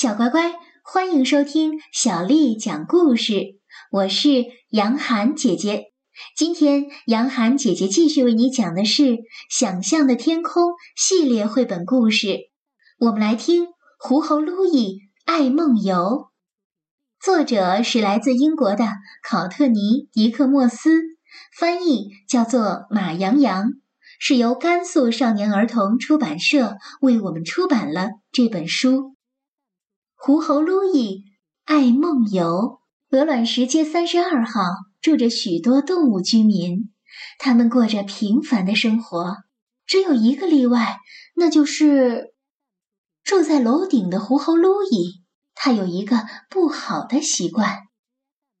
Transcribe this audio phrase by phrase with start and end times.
[0.00, 0.54] 小乖乖，
[0.84, 3.56] 欢迎收听小丽讲故事。
[3.90, 5.86] 我是杨涵姐姐。
[6.36, 9.02] 今天，杨涵姐姐继续为你讲的是
[9.50, 12.42] 《想象的天空》系列绘本故事。
[13.00, 13.64] 我们来听
[13.98, 15.96] 《狐猴路易爱梦游》，
[17.20, 18.86] 作者是来自英国的
[19.28, 19.80] 考特尼·
[20.12, 21.00] 迪克莫斯，
[21.58, 23.72] 翻译叫做马洋洋，
[24.20, 29.16] 是由甘肃少年儿童出版社为我们出版了这本书。
[30.20, 31.26] 狐猴路易
[31.64, 32.80] 爱梦游。
[33.10, 34.60] 鹅卵石街三十二号
[35.00, 36.90] 住着许多动物居民，
[37.38, 39.36] 他们过着平凡的生活。
[39.86, 40.98] 只有一个例外，
[41.36, 42.34] 那就是
[43.22, 45.22] 住在楼顶的狐猴路易。
[45.54, 47.84] 他有一个不好的习惯：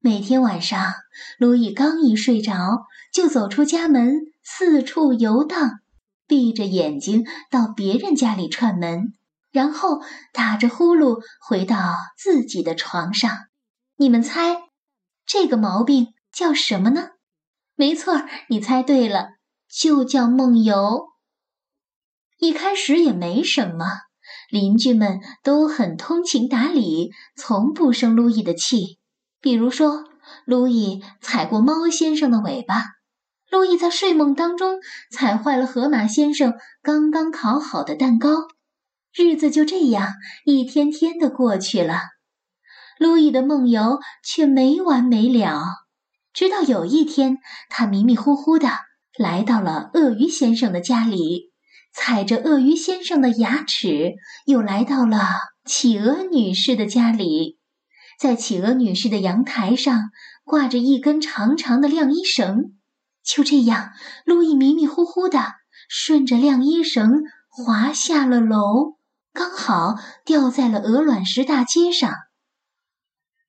[0.00, 0.94] 每天晚上，
[1.38, 5.80] 路易刚一睡着，就走出家门，四处游荡，
[6.26, 9.12] 闭着眼睛到别人家里串门。
[9.52, 10.00] 然后
[10.32, 13.30] 打着呼噜回到自己的床上，
[13.96, 14.62] 你们猜
[15.26, 17.10] 这个毛病叫什么呢？
[17.74, 19.34] 没错，你猜对了，
[19.70, 21.08] 就叫梦游。
[22.38, 23.86] 一开始也没什么，
[24.50, 28.98] 邻居们都很通情达理，从不生路易的气。
[29.40, 30.04] 比如说，
[30.44, 32.82] 路易踩过猫先生的尾巴，
[33.50, 38.48] 路易在睡梦当中踩坏了河马先生刚刚烤好的蛋糕。
[39.14, 40.14] 日子就这样
[40.46, 42.00] 一天天的过去了，
[42.98, 45.62] 路易的梦游却没完没了。
[46.32, 47.36] 直到有一天，
[47.68, 48.70] 他迷迷糊糊的
[49.18, 51.52] 来到了鳄鱼先生的家里，
[51.92, 54.14] 踩着鳄鱼先生的牙齿，
[54.46, 55.20] 又来到了
[55.66, 57.58] 企鹅女士的家里。
[58.18, 60.10] 在企鹅女士的阳台上
[60.44, 62.78] 挂着一根长长的晾衣绳，
[63.22, 63.90] 就这样，
[64.24, 65.40] 路易迷迷糊糊的
[65.90, 68.96] 顺着晾衣绳滑下了楼。
[69.32, 72.12] 刚好掉在了鹅卵石大街上。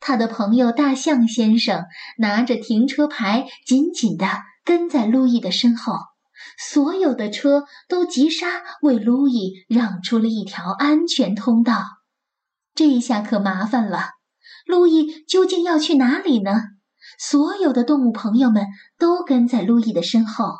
[0.00, 1.84] 他的朋友大象先生
[2.18, 4.26] 拿着停车牌，紧紧地
[4.64, 5.94] 跟在路易的身后。
[6.58, 11.84] 所有的车都急刹，为路易让出了一条安全通道。
[12.74, 14.10] 这下可麻烦了，
[14.66, 16.62] 路易究竟要去哪里呢？
[17.18, 18.66] 所有的动物朋友们
[18.98, 20.52] 都跟在路易的身后。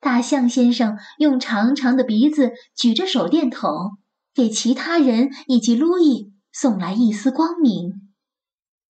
[0.00, 3.98] 大象先生用长长的鼻子举着手电筒。
[4.38, 8.08] 给其他人以及路易送来一丝光明，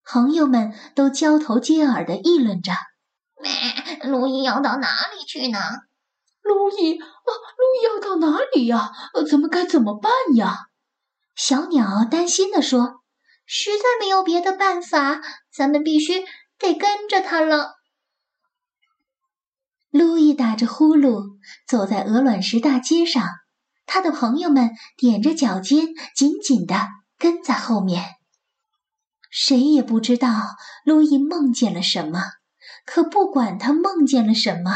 [0.04, 2.72] 朋友们都交头接耳地议论着
[4.04, 5.58] ：“路易要到哪里去呢？
[6.42, 8.90] 路易啊，路易要到哪里呀？
[9.30, 10.54] 咱们该怎么办呀？”
[11.34, 13.00] 小鸟担心地说
[13.46, 16.26] ：“实在没有别的办法，咱们必须
[16.58, 17.76] 得跟着他了。”
[19.88, 23.26] 路易打着呼噜走在鹅卵石大街上。
[23.88, 26.86] 他的朋友们踮着脚尖，紧紧地
[27.18, 28.04] 跟在后面。
[29.30, 30.30] 谁也不知道
[30.84, 32.22] 路易梦见了什么，
[32.86, 34.72] 可不管他梦见了什么，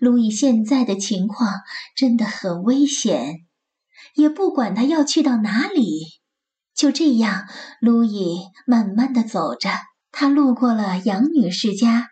[0.00, 1.52] 路易现在的情况
[1.94, 3.40] 真的很危险。
[4.14, 6.06] 也不管他要去到哪里，
[6.74, 7.46] 就这样，
[7.80, 9.70] 路易慢慢地走着。
[10.10, 12.08] 他路过了杨女士家，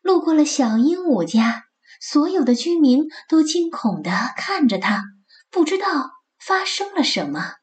[0.00, 1.64] 路过了小鹦鹉家，
[2.00, 5.02] 所有的居民都惊恐地看着他。
[5.52, 7.56] 不知道发生了什么，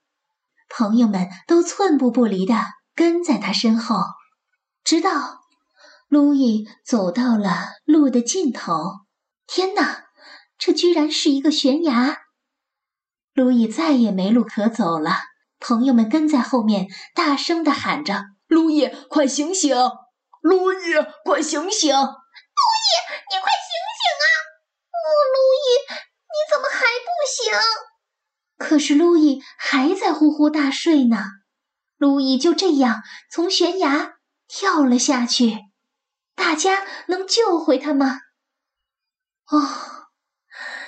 [0.70, 2.54] 朋友们都寸步不离地
[2.94, 4.04] 跟在他身后，
[4.84, 5.42] 直到
[6.08, 8.92] 路易走到了路的尽头。
[9.48, 10.06] 天哪，
[10.60, 12.20] 这居然是一个悬崖！
[13.34, 15.14] 路易再也没路可走了。
[15.60, 19.76] 朋友们跟在后面，大声地喊着：“路易，快醒醒！
[20.42, 20.94] 路易，
[21.26, 21.92] 快醒醒！
[21.96, 22.90] 路易，
[23.30, 24.26] 你快醒醒啊！
[24.94, 26.06] 哦，路易。”
[26.40, 27.52] 你怎么还不醒？
[28.58, 31.18] 可是路易还在呼呼大睡呢。
[31.98, 34.14] 路易就这样从悬崖
[34.48, 35.58] 跳了下去。
[36.34, 38.20] 大家能救回他吗？
[39.50, 40.08] 哦，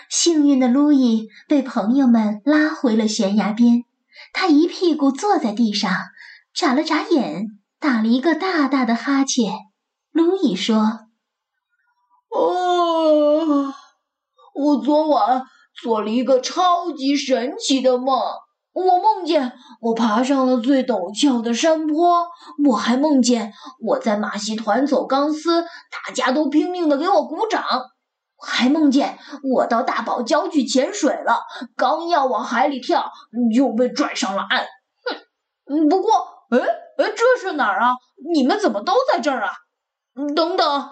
[0.10, 3.84] 幸运的路易被朋友们拉回了悬崖边。
[4.32, 5.92] 他一屁股坐在地上，
[6.54, 9.52] 眨了眨眼，打了一个大大的哈欠。
[10.12, 11.08] 路易说
[12.32, 13.74] ：“哦。”
[14.54, 15.44] 我昨晚
[15.82, 18.20] 做了一个超级神奇的梦，
[18.74, 22.28] 我梦见我爬上了最陡峭的山坡，
[22.68, 23.54] 我还梦见
[23.86, 27.64] 我在马戏团走钢丝，大家都拼命的给我鼓掌，
[28.38, 29.18] 还梦见
[29.56, 31.40] 我到大堡礁去潜水了，
[31.76, 33.10] 刚要往海里跳，
[33.56, 34.66] 就被拽上了岸。
[35.66, 36.12] 哼，不过，
[36.50, 36.60] 哎
[36.98, 37.96] 哎，这是哪儿啊？
[38.34, 39.52] 你们怎么都在这儿啊？
[40.36, 40.90] 等等，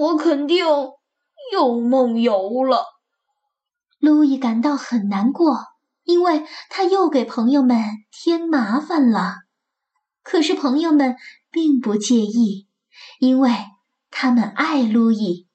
[0.00, 0.66] 我肯定。
[1.52, 2.84] 又梦游了，
[3.98, 5.66] 路易感到很难过，
[6.04, 9.36] 因为他又给朋友们添麻烦了。
[10.22, 11.16] 可是朋友们
[11.50, 12.68] 并不介意，
[13.18, 13.50] 因为
[14.10, 15.48] 他们爱路易，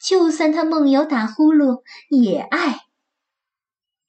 [0.00, 2.80] 就算他梦游打呼噜也爱。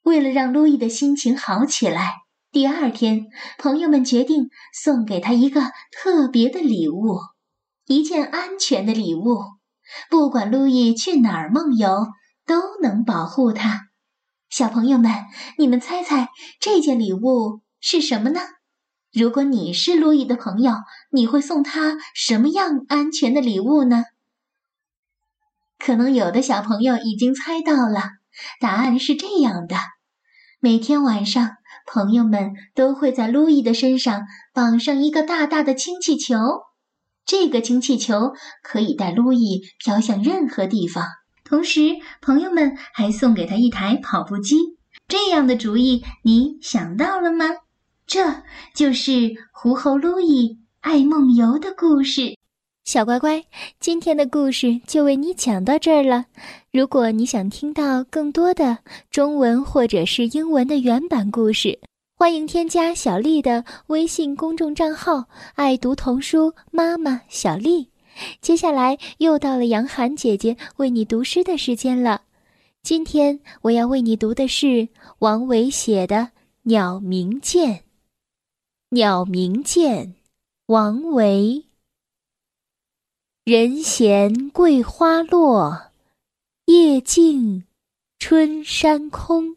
[0.04, 3.28] 为了让路易的心情好起来，第二天，
[3.58, 7.20] 朋友们决定送给他一个特别的礼物，
[7.86, 9.57] 一件安全的礼物。
[10.10, 12.08] 不管路易去哪儿梦游，
[12.46, 13.88] 都能保护他。
[14.50, 15.12] 小朋友们，
[15.58, 16.30] 你们猜猜
[16.60, 18.40] 这件礼物是什么呢？
[19.14, 20.74] 如果你是路易的朋友，
[21.12, 24.04] 你会送他什么样安全的礼物呢？
[25.80, 28.04] 可能有的小朋友已经猜到了，
[28.60, 29.76] 答案是这样的：
[30.60, 31.52] 每天晚上，
[31.86, 34.24] 朋友们都会在路易的身上
[34.54, 36.38] 绑上一个大大的氢气球，
[37.28, 38.34] 这个氢气球
[38.64, 41.04] 可以带路易飘向任何地方。
[41.44, 44.56] 同时，朋友们还送给他一台跑步机。
[45.08, 47.46] 这样的主意你想到了吗？
[48.06, 48.44] 这
[48.74, 52.36] 就是狐猴路易爱梦游的故事。
[52.86, 53.44] 小乖乖，
[53.82, 56.28] 今天的故事就为你讲到这儿了。
[56.72, 58.78] 如果你想听到更多的
[59.12, 61.80] 中文或者是英文的原版故事，
[62.20, 67.92] 欢迎添加小丽的微信公众账号“爱读童书妈妈小丽”。
[68.42, 72.24] 接下来又到了杨涵姐姐为你读诗的时间了。
[72.82, 74.88] 今天我要为你读的是
[75.20, 76.16] 王维写的
[76.64, 77.68] 《鸟鸣涧》。
[78.90, 80.08] 《鸟鸣涧》，
[80.66, 81.66] 王维。
[83.44, 85.92] 人闲桂花落，
[86.66, 87.66] 夜静
[88.18, 89.57] 春山空。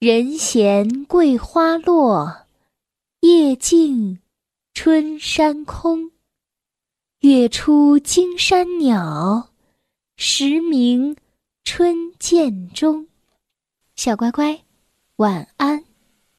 [0.00, 2.46] 人闲桂花落，
[3.20, 4.18] 夜静
[4.72, 6.12] 春山空。
[7.18, 9.50] 月出惊山鸟，
[10.16, 11.18] 时鸣
[11.64, 13.08] 春涧中。
[13.94, 14.62] 小乖乖，
[15.16, 15.84] 晚安。